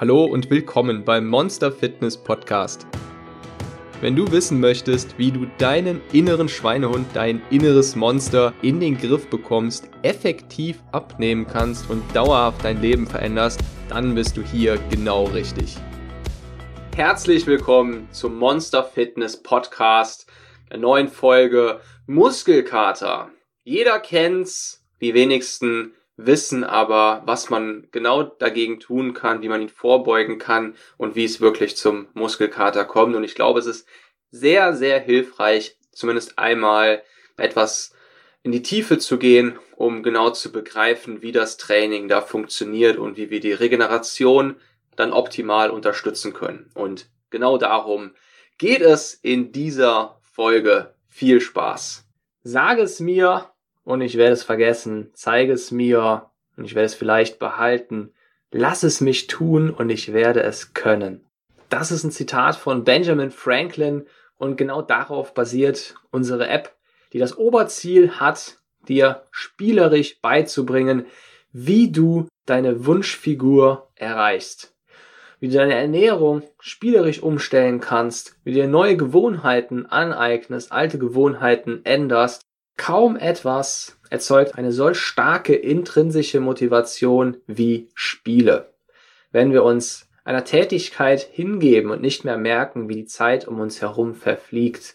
[0.00, 2.86] Hallo und willkommen beim Monster Fitness Podcast.
[4.00, 9.28] Wenn du wissen möchtest, wie du deinen inneren Schweinehund, dein inneres Monster in den Griff
[9.28, 13.60] bekommst, effektiv abnehmen kannst und dauerhaft dein Leben veränderst,
[13.90, 15.76] dann bist du hier genau richtig.
[16.96, 20.26] Herzlich willkommen zum Monster Fitness Podcast,
[20.70, 23.28] der neuen Folge Muskelkater.
[23.64, 25.92] Jeder kennt's, die wenigsten
[26.26, 31.24] wissen aber, was man genau dagegen tun kann, wie man ihn vorbeugen kann und wie
[31.24, 33.16] es wirklich zum Muskelkater kommt.
[33.16, 33.88] Und ich glaube, es ist
[34.30, 37.02] sehr, sehr hilfreich, zumindest einmal
[37.36, 37.94] etwas
[38.42, 43.16] in die Tiefe zu gehen, um genau zu begreifen, wie das Training da funktioniert und
[43.16, 44.56] wie wir die Regeneration
[44.96, 46.70] dann optimal unterstützen können.
[46.74, 48.12] Und genau darum
[48.58, 50.94] geht es in dieser Folge.
[51.08, 52.06] Viel Spaß.
[52.42, 53.50] Sage es mir,
[53.84, 55.10] und ich werde es vergessen.
[55.14, 58.12] Zeige es mir und ich werde es vielleicht behalten.
[58.50, 61.26] Lass es mich tun und ich werde es können.
[61.68, 64.06] Das ist ein Zitat von Benjamin Franklin
[64.38, 66.74] und genau darauf basiert unsere App,
[67.12, 68.58] die das Oberziel hat,
[68.88, 71.06] dir spielerisch beizubringen,
[71.52, 74.74] wie du deine Wunschfigur erreichst.
[75.38, 81.80] Wie du deine Ernährung spielerisch umstellen kannst, wie du dir neue Gewohnheiten aneignest, alte Gewohnheiten
[81.84, 82.42] änderst
[82.80, 88.72] Kaum etwas erzeugt eine solch starke intrinsische Motivation wie Spiele.
[89.32, 93.82] Wenn wir uns einer Tätigkeit hingeben und nicht mehr merken, wie die Zeit um uns
[93.82, 94.94] herum verfliegt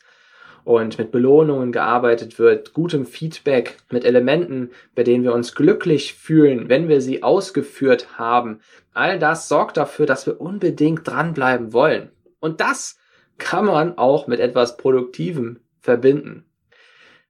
[0.63, 6.69] und mit Belohnungen gearbeitet wird, gutem Feedback, mit Elementen, bei denen wir uns glücklich fühlen,
[6.69, 8.61] wenn wir sie ausgeführt haben,
[8.95, 12.09] all das sorgt dafür, dass wir unbedingt dranbleiben wollen.
[12.39, 12.97] Und das
[13.38, 16.45] kann man auch mit etwas Produktivem verbinden.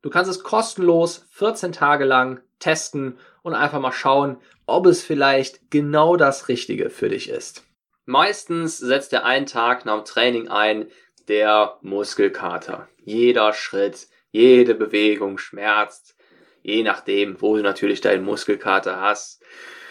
[0.00, 5.70] Du kannst es kostenlos 14 Tage lang testen und einfach mal schauen, ob es vielleicht
[5.70, 7.64] genau das Richtige für dich ist.
[8.06, 10.86] Meistens setzt der einen Tag nach dem Training ein,
[11.28, 12.88] der Muskelkater.
[13.04, 16.16] Jeder Schritt, jede Bewegung schmerzt,
[16.62, 19.42] je nachdem, wo du natürlich deinen Muskelkater hast.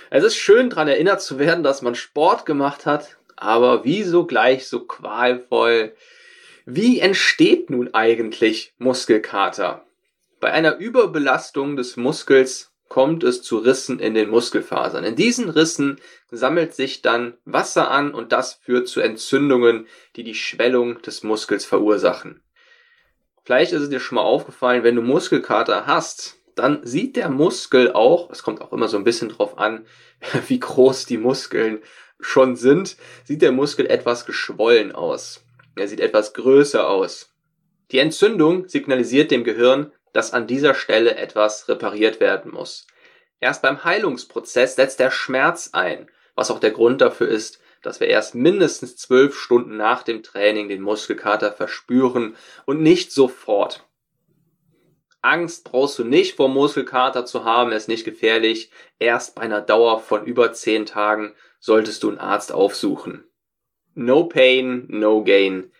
[0.09, 4.67] Es ist schön daran erinnert zu werden, dass man Sport gemacht hat, aber wieso gleich
[4.67, 5.93] so qualvoll?
[6.65, 9.85] Wie entsteht nun eigentlich Muskelkater?
[10.39, 15.03] Bei einer Überbelastung des Muskels kommt es zu Rissen in den Muskelfasern.
[15.03, 15.99] In diesen Rissen
[16.31, 21.65] sammelt sich dann Wasser an und das führt zu Entzündungen, die die Schwellung des Muskels
[21.65, 22.41] verursachen.
[23.43, 27.91] Vielleicht ist es dir schon mal aufgefallen, wenn du Muskelkater hast, dann sieht der Muskel
[27.91, 29.85] auch, es kommt auch immer so ein bisschen drauf an,
[30.47, 31.81] wie groß die Muskeln
[32.25, 35.43] schon sind, sieht der Muskel etwas geschwollen aus.
[35.75, 37.33] Er sieht etwas größer aus.
[37.91, 42.87] Die Entzündung signalisiert dem Gehirn, dass an dieser Stelle etwas repariert werden muss.
[43.39, 48.07] Erst beim Heilungsprozess setzt der Schmerz ein, was auch der Grund dafür ist, dass wir
[48.07, 52.35] erst mindestens zwölf Stunden nach dem Training den Muskelkater verspüren
[52.65, 53.85] und nicht sofort.
[55.23, 58.71] Angst brauchst du nicht vor Muskelkater zu haben, ist nicht gefährlich.
[58.99, 63.23] Erst bei einer Dauer von über zehn Tagen solltest du einen Arzt aufsuchen.
[63.95, 65.71] No pain, no gain.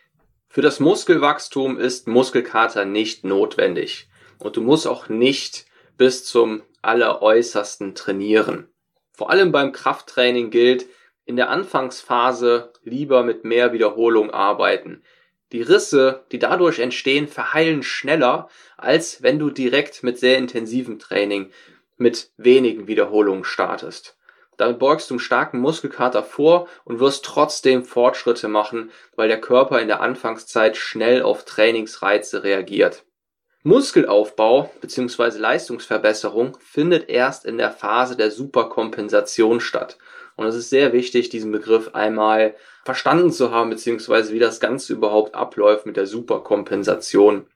[0.47, 4.07] Für das Muskelwachstum ist Muskelkater nicht notwendig.
[4.39, 5.65] Und du musst auch nicht
[5.97, 8.69] bis zum alleräußersten trainieren.
[9.11, 10.85] Vor allem beim Krafttraining gilt,
[11.25, 15.03] in der Anfangsphase lieber mit mehr Wiederholung arbeiten.
[15.53, 21.51] Die Risse, die dadurch entstehen, verheilen schneller, als wenn du direkt mit sehr intensivem Training
[21.95, 24.17] mit wenigen Wiederholungen startest.
[24.57, 29.79] Damit beugst du einen starken Muskelkater vor und wirst trotzdem Fortschritte machen, weil der Körper
[29.79, 33.03] in der Anfangszeit schnell auf Trainingsreize reagiert.
[33.61, 35.37] Muskelaufbau bzw.
[35.37, 39.97] Leistungsverbesserung findet erst in der Phase der Superkompensation statt.
[40.35, 44.93] Und es ist sehr wichtig, diesen Begriff einmal verstanden zu haben, beziehungsweise wie das Ganze
[44.93, 47.47] überhaupt abläuft mit der Superkompensation.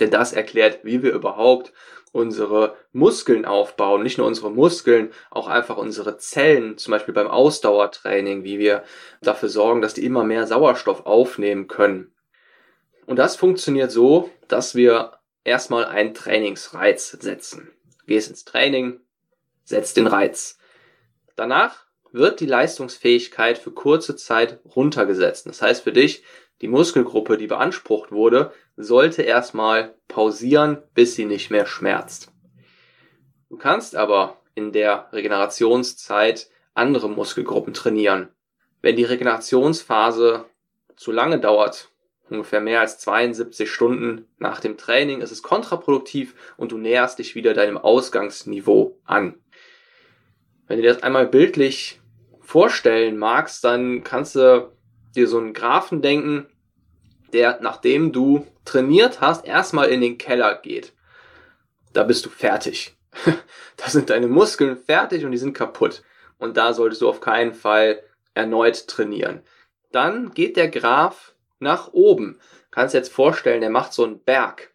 [0.00, 1.72] Denn das erklärt, wie wir überhaupt
[2.12, 8.42] unsere Muskeln aufbauen, nicht nur unsere Muskeln, auch einfach unsere Zellen, zum Beispiel beim Ausdauertraining,
[8.42, 8.84] wie wir
[9.20, 12.14] dafür sorgen, dass die immer mehr Sauerstoff aufnehmen können.
[13.06, 15.12] Und das funktioniert so, dass wir
[15.44, 17.70] erstmal einen Trainingsreiz setzen.
[18.06, 19.00] Gehst ins Training,
[19.64, 20.58] setzt den Reiz.
[21.36, 21.85] Danach
[22.16, 25.46] wird die Leistungsfähigkeit für kurze Zeit runtergesetzt.
[25.46, 26.24] Das heißt für dich,
[26.62, 32.32] die Muskelgruppe, die beansprucht wurde, sollte erstmal pausieren, bis sie nicht mehr schmerzt.
[33.50, 38.28] Du kannst aber in der Regenerationszeit andere Muskelgruppen trainieren.
[38.80, 40.46] Wenn die Regenerationsphase
[40.96, 41.90] zu lange dauert,
[42.30, 47.34] ungefähr mehr als 72 Stunden nach dem Training, ist es kontraproduktiv und du näherst dich
[47.34, 49.34] wieder deinem Ausgangsniveau an.
[50.66, 52.00] Wenn du dir das einmal bildlich
[52.46, 54.72] vorstellen magst, dann kannst du
[55.14, 56.46] dir so einen Graphen denken,
[57.32, 60.92] der, nachdem du trainiert hast, erstmal in den Keller geht.
[61.92, 62.96] Da bist du fertig.
[63.76, 66.02] da sind deine Muskeln fertig und die sind kaputt.
[66.38, 68.02] Und da solltest du auf keinen Fall
[68.34, 69.42] erneut trainieren.
[69.90, 72.38] Dann geht der Graph nach oben.
[72.70, 74.72] Kannst dir jetzt vorstellen, der macht so einen Berg.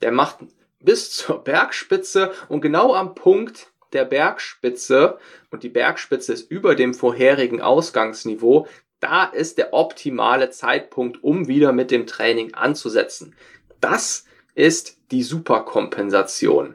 [0.00, 0.38] Der macht
[0.80, 5.18] bis zur Bergspitze und genau am Punkt der Bergspitze
[5.50, 8.66] und die Bergspitze ist über dem vorherigen Ausgangsniveau,
[9.00, 13.34] da ist der optimale Zeitpunkt, um wieder mit dem Training anzusetzen.
[13.80, 14.24] Das
[14.54, 16.74] ist die Superkompensation.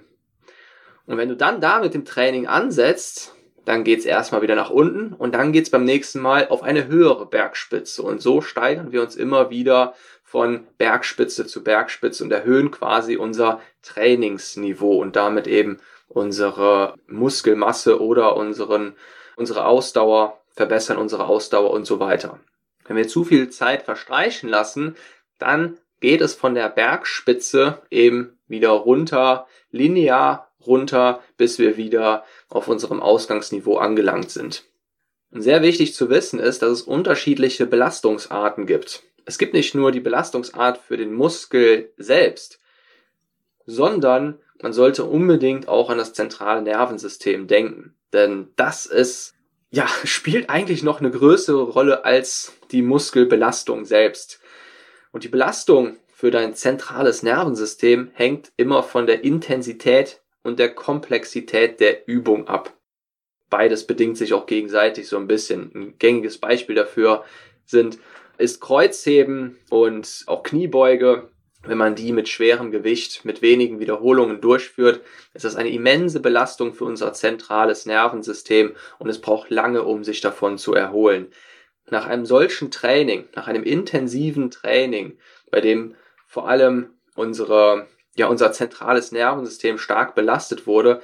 [1.06, 3.36] Und wenn du dann da mit dem Training ansetzt,
[3.66, 7.26] dann geht's erstmal wieder nach unten und dann geht's beim nächsten Mal auf eine höhere
[7.26, 8.02] Bergspitze.
[8.02, 9.94] Und so steigern wir uns immer wieder
[10.24, 15.80] von Bergspitze zu Bergspitze und erhöhen quasi unser Trainingsniveau und damit eben
[16.14, 18.96] unsere Muskelmasse oder unseren,
[19.36, 22.40] unsere Ausdauer, verbessern unsere Ausdauer und so weiter.
[22.86, 24.96] Wenn wir zu viel Zeit verstreichen lassen,
[25.40, 32.68] dann geht es von der Bergspitze eben wieder runter, linear runter, bis wir wieder auf
[32.68, 34.66] unserem Ausgangsniveau angelangt sind.
[35.32, 39.04] Und sehr wichtig zu wissen ist, dass es unterschiedliche Belastungsarten gibt.
[39.26, 42.60] Es gibt nicht nur die Belastungsart für den Muskel selbst,
[43.72, 47.96] sondern man sollte unbedingt auch an das zentrale Nervensystem denken.
[48.14, 49.34] Denn das ist,
[49.72, 54.40] ja, spielt eigentlich noch eine größere Rolle als die Muskelbelastung selbst.
[55.12, 61.80] Und die Belastung für dein zentrales Nervensystem hängt immer von der Intensität und der Komplexität
[61.80, 62.74] der Übung ab.
[63.50, 65.72] Beides bedingt sich auch gegenseitig so ein bisschen.
[65.74, 67.26] Ein gängiges Beispiel dafür
[67.66, 67.98] sind,
[68.38, 71.30] ist Kreuzheben und auch Kniebeuge
[71.64, 75.02] wenn man die mit schwerem Gewicht, mit wenigen Wiederholungen durchführt,
[75.34, 80.22] ist das eine immense Belastung für unser zentrales Nervensystem und es braucht lange, um sich
[80.22, 81.28] davon zu erholen.
[81.90, 85.18] Nach einem solchen Training, nach einem intensiven Training,
[85.52, 91.02] bei dem vor allem unsere, ja, unser zentrales Nervensystem stark belastet wurde,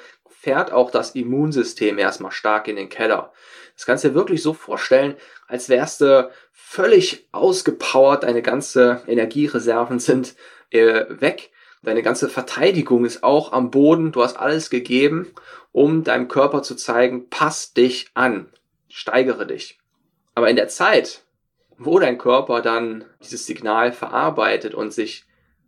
[0.47, 3.33] fährt auch das Immunsystem erstmal stark in den Keller.
[3.75, 9.99] Das kannst du dir wirklich so vorstellen, als wärst du völlig ausgepowert, deine ganze Energiereserven
[9.99, 10.35] sind
[10.69, 11.51] äh, weg,
[11.83, 15.33] deine ganze Verteidigung ist auch am Boden, du hast alles gegeben,
[15.73, 18.47] um deinem Körper zu zeigen, pass dich an,
[18.87, 19.81] steigere dich.
[20.33, 21.23] Aber in der Zeit,
[21.77, 25.25] wo dein Körper dann dieses Signal verarbeitet und sich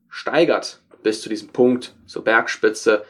[0.07, 3.03] steigert bis zu diesem Punkt zur Bergspitze,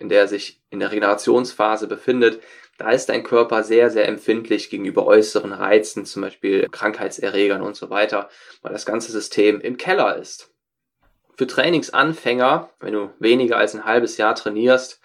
[0.00, 2.42] in der er sich in der Regenerationsphase befindet,
[2.78, 7.90] da ist dein Körper sehr, sehr empfindlich gegenüber äußeren Reizen, zum Beispiel Krankheitserregern und so
[7.90, 8.30] weiter,
[8.62, 10.50] weil das ganze System im Keller ist.
[11.36, 15.00] Für Trainingsanfänger, wenn du weniger als ein halbes Jahr trainierst,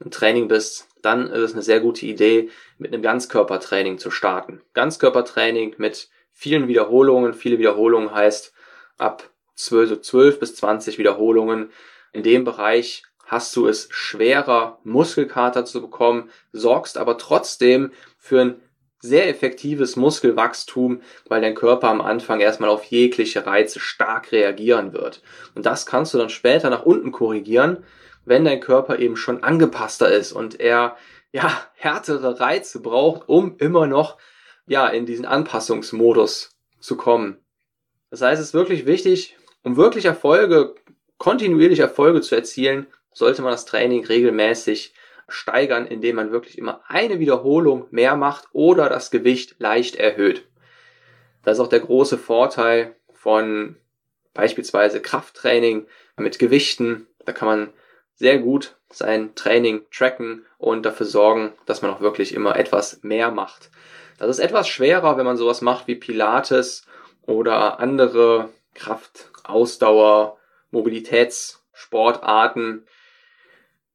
[0.00, 4.60] im Training bist, dann ist es eine sehr gute Idee, mit einem Ganzkörpertraining zu starten.
[4.74, 7.34] Ganzkörpertraining mit vielen Wiederholungen.
[7.34, 8.52] Viele Wiederholungen heißt
[8.98, 11.70] ab 12, 12 bis 20 Wiederholungen.
[12.12, 18.62] In dem Bereich hast du es schwerer, Muskelkater zu bekommen, sorgst aber trotzdem für ein
[19.00, 25.22] sehr effektives Muskelwachstum, weil dein Körper am Anfang erstmal auf jegliche Reize stark reagieren wird.
[25.54, 27.84] Und das kannst du dann später nach unten korrigieren,
[28.26, 30.98] wenn dein Körper eben schon angepasster ist und er
[31.32, 34.18] ja härtere Reize braucht, um immer noch
[34.66, 37.38] ja in diesen Anpassungsmodus zu kommen.
[38.10, 40.74] Das heißt, es ist wirklich wichtig, um wirklich Erfolge,
[41.16, 44.94] kontinuierlich Erfolge zu erzielen, sollte man das Training regelmäßig
[45.28, 50.46] steigern, indem man wirklich immer eine Wiederholung mehr macht oder das Gewicht leicht erhöht.
[51.42, 53.76] Das ist auch der große Vorteil von
[54.34, 57.06] beispielsweise Krafttraining mit Gewichten.
[57.24, 57.72] Da kann man
[58.14, 63.30] sehr gut sein Training tracken und dafür sorgen, dass man auch wirklich immer etwas mehr
[63.30, 63.70] macht.
[64.18, 66.86] Das ist etwas schwerer, wenn man sowas macht wie Pilates
[67.22, 70.36] oder andere Kraft, Ausdauer,
[70.70, 72.86] Mobilitätssportarten,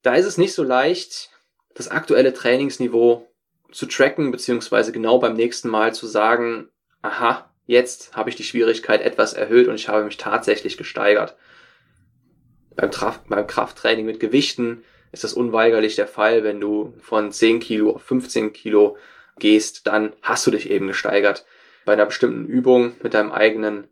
[0.07, 1.31] da ist es nicht so leicht,
[1.75, 3.27] das aktuelle Trainingsniveau
[3.73, 6.69] zu tracken, beziehungsweise genau beim nächsten Mal zu sagen,
[7.01, 11.35] aha, jetzt habe ich die Schwierigkeit etwas erhöht und ich habe mich tatsächlich gesteigert.
[12.77, 16.41] Beim, Traf beim Krafttraining mit Gewichten ist das unweigerlich der Fall.
[16.45, 18.95] Wenn du von 10 Kilo auf 15 Kilo
[19.39, 21.45] gehst, dann hast du dich eben gesteigert.
[21.83, 23.89] Bei einer bestimmten Übung mit deinem eigenen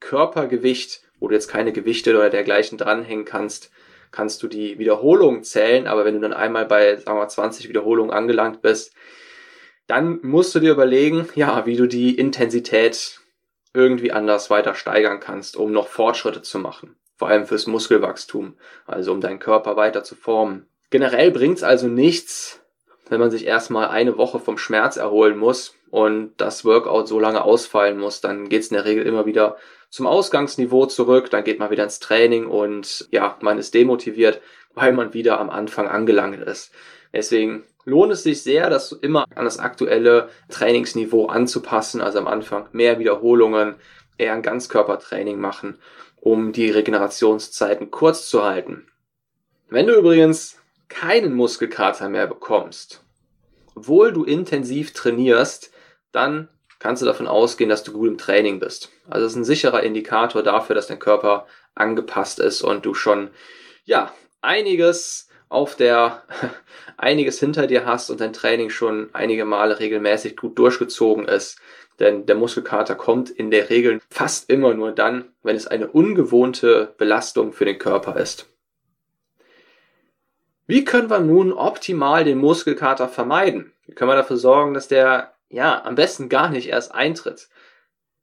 [0.00, 3.70] Körpergewicht, wo du jetzt keine Gewichte oder dergleichen dranhängen kannst,
[4.14, 5.86] kannst du die Wiederholung zählen.
[5.86, 8.94] Aber wenn du dann einmal bei, sagen wir, 20 Wiederholungen angelangt bist,
[9.86, 13.20] dann musst du dir überlegen, ja, wie du die Intensität
[13.74, 16.96] irgendwie anders weiter steigern kannst, um noch Fortschritte zu machen.
[17.16, 18.56] Vor allem fürs Muskelwachstum,
[18.86, 20.66] also um deinen Körper weiter zu formen.
[20.90, 22.60] Generell bringt es also nichts,
[23.08, 27.42] wenn man sich erstmal eine Woche vom Schmerz erholen muss und das Workout so lange
[27.42, 29.56] ausfallen muss, dann geht es in der Regel immer wieder
[29.94, 34.40] zum Ausgangsniveau zurück, dann geht man wieder ins Training und ja, man ist demotiviert,
[34.74, 36.72] weil man wieder am Anfang angelangt ist.
[37.12, 42.00] Deswegen lohnt es sich sehr, das immer an das aktuelle Trainingsniveau anzupassen.
[42.00, 43.76] Also am Anfang mehr Wiederholungen,
[44.18, 45.78] eher ein Ganzkörpertraining machen,
[46.20, 48.88] um die Regenerationszeiten kurz zu halten.
[49.68, 50.58] Wenn du übrigens
[50.88, 53.04] keinen Muskelkater mehr bekommst,
[53.76, 55.70] obwohl du intensiv trainierst,
[56.10, 58.90] dann kannst du davon ausgehen, dass du gut im Training bist.
[59.08, 63.30] Also es ist ein sicherer Indikator dafür, dass dein Körper angepasst ist und du schon
[63.84, 64.12] ja
[64.42, 66.22] einiges auf der
[66.96, 71.58] einiges hinter dir hast und dein Training schon einige Male regelmäßig gut durchgezogen ist.
[72.00, 76.92] Denn der Muskelkater kommt in der Regel fast immer nur dann, wenn es eine ungewohnte
[76.98, 78.48] Belastung für den Körper ist.
[80.66, 83.72] Wie können wir nun optimal den Muskelkater vermeiden?
[83.86, 87.48] Wie können wir dafür sorgen, dass der ja am besten gar nicht erst eintritt?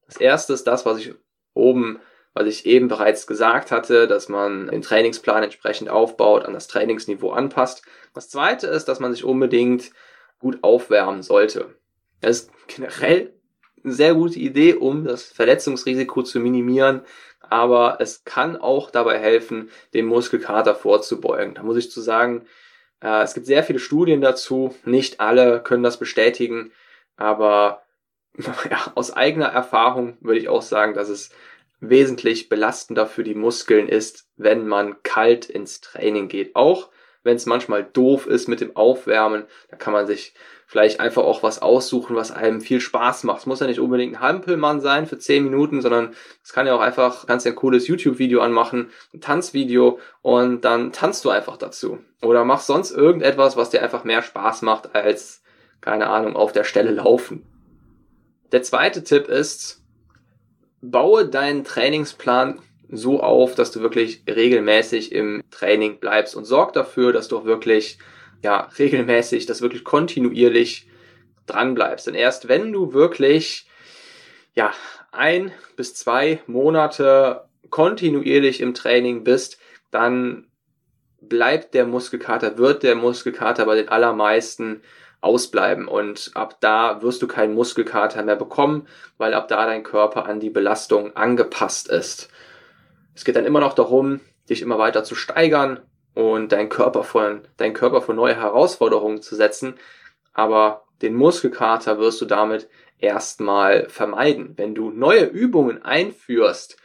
[0.05, 1.13] Das erste ist das, was ich
[1.53, 1.99] oben
[2.33, 7.31] was ich eben bereits gesagt hatte, dass man den Trainingsplan entsprechend aufbaut, an das Trainingsniveau
[7.31, 7.83] anpasst.
[8.13, 9.91] Das zweite ist, dass man sich unbedingt
[10.39, 11.75] gut aufwärmen sollte.
[12.21, 13.33] Das ist generell
[13.83, 17.01] eine sehr gute Idee, um das Verletzungsrisiko zu minimieren,
[17.41, 21.55] aber es kann auch dabei helfen, dem Muskelkater vorzubeugen.
[21.55, 22.45] Da muss ich zu sagen,
[23.03, 26.71] äh, es gibt sehr viele Studien dazu, nicht alle können das bestätigen,
[27.17, 27.83] aber
[28.69, 31.31] ja, aus eigener Erfahrung würde ich auch sagen, dass es
[31.79, 36.55] wesentlich belastender für die Muskeln ist, wenn man kalt ins Training geht.
[36.55, 36.89] Auch
[37.23, 40.33] wenn es manchmal doof ist mit dem Aufwärmen, da kann man sich
[40.65, 43.41] vielleicht einfach auch was aussuchen, was einem viel Spaß macht.
[43.41, 46.73] Es muss ja nicht unbedingt ein Hampelmann sein für 10 Minuten, sondern es kann ja
[46.73, 51.99] auch einfach, ja ein cooles YouTube-Video anmachen, ein Tanzvideo und dann tanzt du einfach dazu.
[52.21, 55.43] Oder mach sonst irgendetwas, was dir einfach mehr Spaß macht als,
[55.81, 57.45] keine Ahnung, auf der Stelle laufen.
[58.51, 59.81] Der zweite Tipp ist,
[60.81, 62.59] baue deinen Trainingsplan
[62.89, 67.45] so auf, dass du wirklich regelmäßig im Training bleibst und sorg dafür, dass du auch
[67.45, 67.97] wirklich,
[68.43, 70.87] ja, regelmäßig, dass wirklich kontinuierlich
[71.45, 72.07] dran bleibst.
[72.07, 73.67] Denn erst wenn du wirklich,
[74.53, 74.73] ja,
[75.11, 79.57] ein bis zwei Monate kontinuierlich im Training bist,
[79.91, 80.47] dann
[81.21, 84.81] bleibt der Muskelkater, wird der Muskelkater bei den allermeisten
[85.21, 88.87] ausbleiben und ab da wirst du keinen Muskelkater mehr bekommen,
[89.17, 92.29] weil ab da dein Körper an die Belastung angepasst ist.
[93.13, 95.79] Es geht dann immer noch darum, dich immer weiter zu steigern
[96.15, 99.75] und deinen Körper vor, deinen Körper vor neue Herausforderungen zu setzen,
[100.33, 104.53] aber den Muskelkater wirst du damit erstmal vermeiden.
[104.57, 106.77] Wenn du neue Übungen einführst,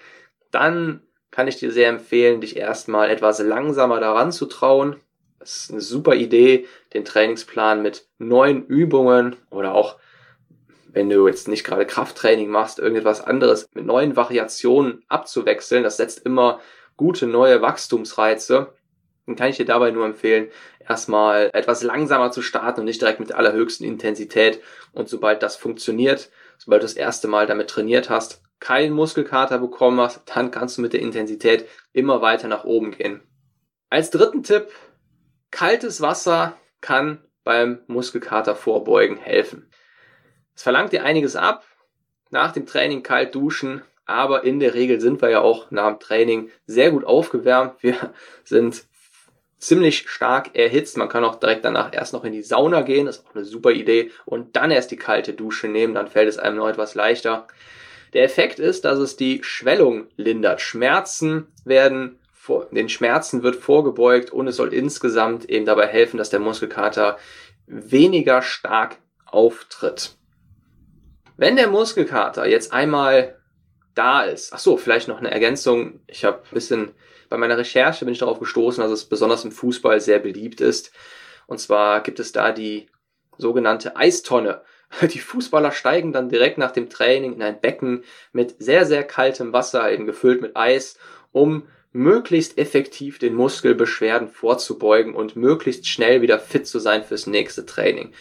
[0.50, 4.96] dann kann ich dir sehr empfehlen, dich erstmal etwas langsamer daran zu trauen,
[5.38, 6.66] es ist eine super Idee,
[6.96, 9.98] den Trainingsplan mit neuen Übungen oder auch,
[10.88, 15.84] wenn du jetzt nicht gerade Krafttraining machst, irgendetwas anderes mit neuen Variationen abzuwechseln.
[15.84, 16.60] Das setzt immer
[16.96, 18.72] gute neue Wachstumsreize.
[19.26, 20.48] Dann kann ich dir dabei nur empfehlen,
[20.80, 24.60] erstmal etwas langsamer zu starten und nicht direkt mit allerhöchsten Intensität.
[24.92, 30.00] Und sobald das funktioniert, sobald du das erste Mal damit trainiert hast, keinen Muskelkater bekommen
[30.00, 33.20] hast, dann kannst du mit der Intensität immer weiter nach oben gehen.
[33.90, 34.68] Als dritten Tipp
[35.50, 39.68] Kaltes Wasser kann beim Muskelkater vorbeugen helfen.
[40.54, 41.64] Es verlangt dir einiges ab.
[42.30, 45.98] Nach dem Training kalt duschen, aber in der Regel sind wir ja auch nach dem
[45.98, 47.82] Training sehr gut aufgewärmt.
[47.82, 48.14] Wir
[48.44, 48.84] sind
[49.58, 50.96] ziemlich stark erhitzt.
[50.96, 53.44] Man kann auch direkt danach erst noch in die Sauna gehen, das ist auch eine
[53.44, 56.94] super Idee, und dann erst die kalte Dusche nehmen, dann fällt es einem noch etwas
[56.94, 57.48] leichter.
[58.12, 60.60] Der Effekt ist, dass es die Schwellung lindert.
[60.60, 66.30] Schmerzen werden vor, den Schmerzen wird vorgebeugt und es soll insgesamt eben dabei helfen, dass
[66.30, 67.18] der Muskelkater
[67.66, 70.16] weniger stark auftritt.
[71.36, 73.36] Wenn der Muskelkater jetzt einmal
[73.96, 76.00] da ist, ach so, vielleicht noch eine Ergänzung.
[76.06, 76.92] Ich habe ein bisschen
[77.28, 80.92] bei meiner Recherche bin ich darauf gestoßen, dass es besonders im Fußball sehr beliebt ist.
[81.48, 82.88] Und zwar gibt es da die
[83.38, 84.62] sogenannte Eistonne.
[85.02, 89.52] Die Fußballer steigen dann direkt nach dem Training in ein Becken mit sehr, sehr kaltem
[89.52, 90.96] Wasser, eben gefüllt mit Eis,
[91.32, 97.64] um möglichst effektiv den Muskelbeschwerden vorzubeugen und möglichst schnell wieder fit zu sein fürs nächste
[97.64, 98.12] Training.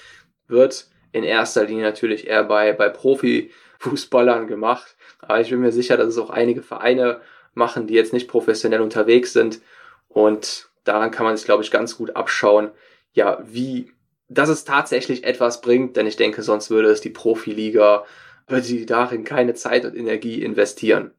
[0.48, 4.96] Wird in erster Linie natürlich eher bei, bei Profifußballern gemacht.
[5.20, 7.20] Aber ich bin mir sicher, dass es auch einige Vereine
[7.54, 9.60] machen, die jetzt nicht professionell unterwegs sind.
[10.08, 12.72] Und daran kann man sich, glaube ich, ganz gut abschauen,
[13.14, 13.92] ja, wie,
[14.30, 18.06] dass es tatsächlich etwas bringt, denn ich denke, sonst würde es die Profiliga,
[18.48, 21.12] würde die darin keine Zeit und Energie investieren.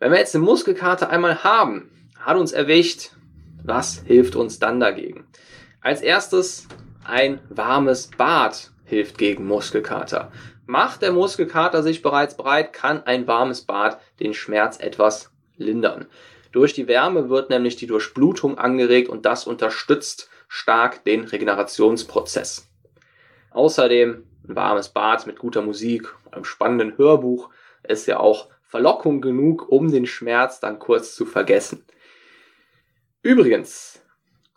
[0.00, 3.10] Wenn wir jetzt eine Muskelkarte einmal haben, hat uns erwischt,
[3.62, 5.26] was hilft uns dann dagegen?
[5.82, 6.66] Als erstes
[7.04, 10.32] ein warmes Bad hilft gegen Muskelkater.
[10.64, 16.06] Macht der Muskelkater sich bereits breit, kann ein warmes Bad den Schmerz etwas lindern.
[16.50, 22.70] Durch die Wärme wird nämlich die Durchblutung angeregt und das unterstützt stark den Regenerationsprozess.
[23.50, 27.50] Außerdem ein warmes Bad mit guter Musik, einem spannenden Hörbuch
[27.82, 31.84] ist ja auch Verlockung genug, um den Schmerz dann kurz zu vergessen.
[33.22, 34.02] Übrigens,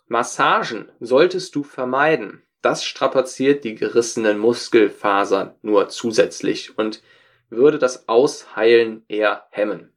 [0.06, 7.02] Massagen solltest du vermeiden das strapaziert die gerissenen Muskelfasern nur zusätzlich und
[7.50, 9.92] würde das Ausheilen eher hemmen.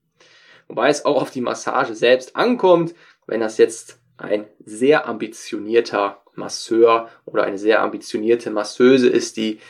[0.68, 2.94] Wobei es auch auf die Massage selbst ankommt,
[3.26, 9.62] wenn das jetzt ein sehr ambitionierter Masseur oder eine sehr ambitionierte Masseuse ist, die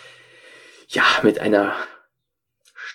[0.88, 1.76] ja mit einer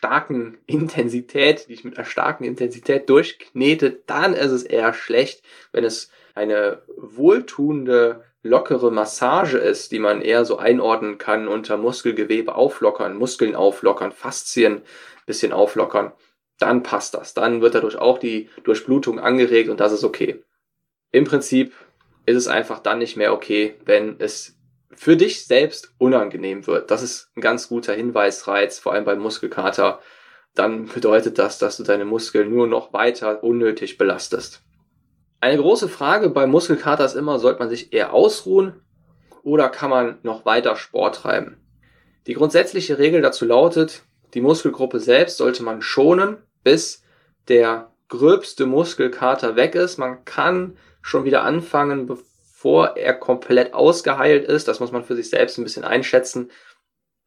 [0.03, 5.85] starken Intensität, die ich mit einer starken Intensität durchknete, dann ist es eher schlecht, wenn
[5.85, 13.17] es eine wohltuende lockere Massage ist, die man eher so einordnen kann unter Muskelgewebe auflockern,
[13.17, 14.83] Muskeln auflockern, Faszien
[15.25, 16.11] bisschen auflockern,
[16.59, 17.33] dann passt das.
[17.33, 20.43] Dann wird dadurch auch die Durchblutung angeregt und das ist okay.
[21.13, 21.75] Im Prinzip
[22.27, 24.57] ist es einfach dann nicht mehr okay, wenn es
[24.95, 26.91] für dich selbst unangenehm wird.
[26.91, 30.01] Das ist ein ganz guter Hinweisreiz, vor allem beim Muskelkater.
[30.55, 34.63] Dann bedeutet das, dass du deine Muskeln nur noch weiter unnötig belastest.
[35.41, 38.81] Eine große Frage bei Muskelkater ist immer, sollte man sich eher ausruhen
[39.43, 41.57] oder kann man noch weiter Sport treiben?
[42.27, 44.03] Die grundsätzliche Regel dazu lautet,
[44.35, 47.03] die Muskelgruppe selbst sollte man schonen, bis
[47.49, 49.99] der gröbste Muskelkater weg ist.
[49.99, 52.09] Man kann schon wieder anfangen,
[52.63, 54.69] bevor er komplett ausgeheilt ist.
[54.69, 56.53] Das muss man für sich selbst ein bisschen einschätzen.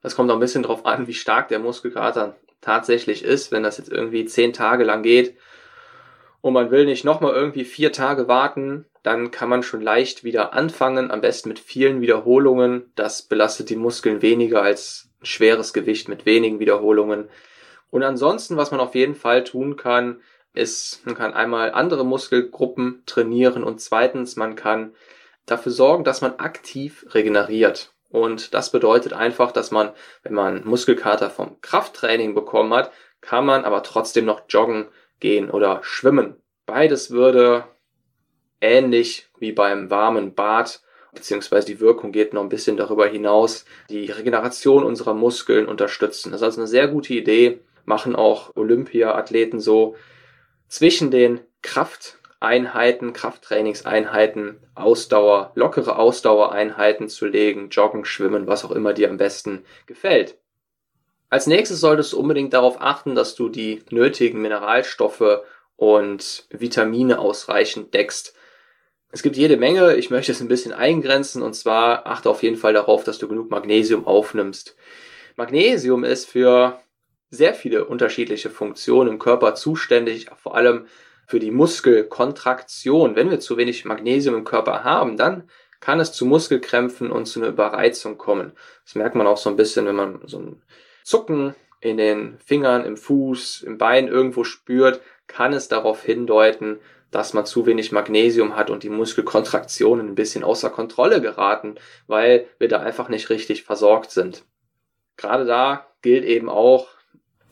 [0.01, 3.51] Das kommt auch ein bisschen drauf an, wie stark der Muskelkater tatsächlich ist.
[3.51, 5.35] Wenn das jetzt irgendwie zehn Tage lang geht,
[6.39, 10.53] und man will nicht nochmal irgendwie vier Tage warten, dann kann man schon leicht wieder
[10.53, 12.93] anfangen, am besten mit vielen Wiederholungen.
[12.95, 17.27] Das belastet die Muskeln weniger als ein schweres Gewicht mit wenigen Wiederholungen.
[17.89, 20.21] Und ansonsten, was man auf jeden Fall tun kann,
[20.53, 24.93] ist, man kann einmal andere Muskelgruppen trainieren und zweitens, man kann
[25.45, 27.93] dafür sorgen, dass man aktiv regeneriert.
[28.09, 29.91] Und das bedeutet einfach, dass man,
[30.23, 34.85] wenn man Muskelkater vom Krafttraining bekommen hat, kann man aber trotzdem noch joggen
[35.19, 36.35] gehen oder schwimmen.
[36.65, 37.65] Beides würde
[38.61, 40.81] ähnlich wie beim warmen Bad,
[41.13, 46.31] beziehungsweise die Wirkung geht noch ein bisschen darüber hinaus, die Regeneration unserer Muskeln unterstützen.
[46.31, 49.95] Das ist also eine sehr gute Idee, machen auch Olympia-Athleten so
[50.67, 51.41] zwischen den
[52.45, 59.65] Krafteinheiten, Krafttrainingseinheiten, Ausdauer, lockere Ausdauereinheiten zu legen, joggen, schwimmen, was auch immer dir am besten
[59.87, 60.37] gefällt.
[61.31, 65.41] Als nächstes solltest du unbedingt darauf achten, dass du die nötigen Mineralstoffe
[65.75, 68.35] und Vitamine ausreichend deckst.
[69.09, 72.57] Es gibt jede Menge, ich möchte es ein bisschen eingrenzen und zwar achte auf jeden
[72.57, 74.75] Fall darauf, dass du genug Magnesium aufnimmst.
[75.35, 76.79] Magnesium ist für
[77.31, 80.85] sehr viele unterschiedliche Funktionen im Körper zuständig, vor allem
[81.27, 83.15] für die Muskelkontraktion.
[83.15, 87.39] Wenn wir zu wenig Magnesium im Körper haben, dann kann es zu Muskelkrämpfen und zu
[87.39, 88.53] einer Überreizung kommen.
[88.85, 90.61] Das merkt man auch so ein bisschen, wenn man so ein
[91.03, 96.79] Zucken in den Fingern, im Fuß, im Bein irgendwo spürt, kann es darauf hindeuten,
[97.11, 101.75] dass man zu wenig Magnesium hat und die Muskelkontraktionen ein bisschen außer Kontrolle geraten,
[102.07, 104.43] weil wir da einfach nicht richtig versorgt sind.
[105.17, 106.87] Gerade da gilt eben auch,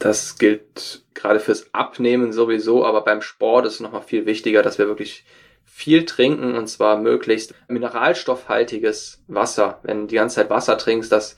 [0.03, 4.77] das gilt gerade fürs Abnehmen sowieso, aber beim Sport ist es nochmal viel wichtiger, dass
[4.77, 5.23] wir wirklich
[5.63, 9.79] viel trinken und zwar möglichst mineralstoffhaltiges Wasser.
[9.83, 11.37] Wenn du die ganze Zeit Wasser trinkst, das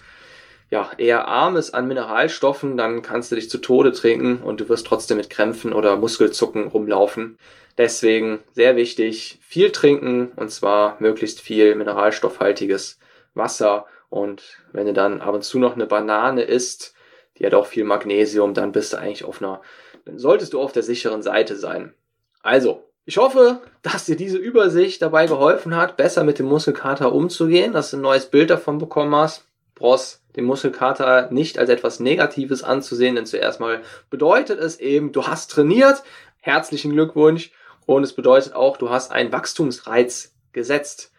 [0.71, 4.67] ja, eher arm ist an Mineralstoffen, dann kannst du dich zu Tode trinken und du
[4.67, 7.37] wirst trotzdem mit Krämpfen oder Muskelzucken rumlaufen.
[7.77, 12.97] Deswegen sehr wichtig, viel trinken und zwar möglichst viel mineralstoffhaltiges
[13.35, 13.85] Wasser.
[14.09, 16.94] Und wenn du dann ab und zu noch eine Banane isst,
[17.37, 19.61] die hat auch viel Magnesium, dann bist du eigentlich auf einer,
[20.05, 21.93] dann solltest du auf der sicheren Seite sein.
[22.41, 27.73] Also, ich hoffe, dass dir diese Übersicht dabei geholfen hat, besser mit dem Muskelkater umzugehen,
[27.73, 29.45] dass du ein neues Bild davon bekommen hast.
[29.75, 35.27] Brauchst den Muskelkater nicht als etwas Negatives anzusehen, denn zuerst mal bedeutet es eben, du
[35.27, 36.01] hast trainiert,
[36.39, 37.51] herzlichen Glückwunsch
[37.85, 41.11] und es bedeutet auch, du hast einen Wachstumsreiz gesetzt.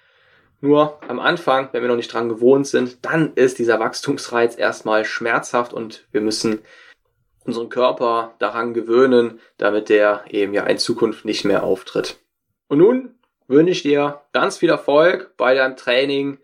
[0.61, 5.05] Nur am Anfang, wenn wir noch nicht dran gewohnt sind, dann ist dieser Wachstumsreiz erstmal
[5.05, 6.61] schmerzhaft und wir müssen
[7.45, 12.19] unseren Körper daran gewöhnen, damit der eben ja in Zukunft nicht mehr auftritt.
[12.69, 13.15] Und nun
[13.47, 16.39] wünsche ich dir ganz viel Erfolg bei deinem Training.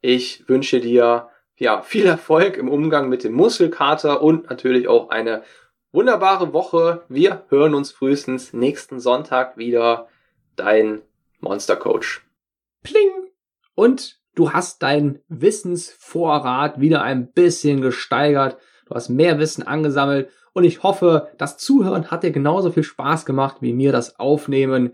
[0.00, 5.42] Ich wünsche dir ja viel Erfolg im Umgang mit dem Muskelkater und natürlich auch eine
[5.92, 7.02] wunderbare Woche.
[7.08, 10.08] Wir hören uns frühestens nächsten Sonntag wieder.
[10.56, 11.02] Dein
[11.40, 12.24] Monster Coach.
[12.82, 13.19] Pling!
[13.80, 18.58] Und du hast deinen Wissensvorrat wieder ein bisschen gesteigert.
[18.84, 23.24] Du hast mehr Wissen angesammelt und ich hoffe, das Zuhören hat dir genauso viel Spaß
[23.24, 24.92] gemacht wie mir das Aufnehmen.